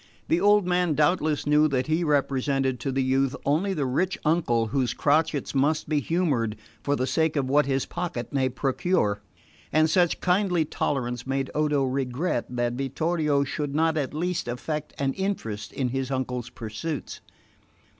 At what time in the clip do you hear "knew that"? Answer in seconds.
1.45-1.85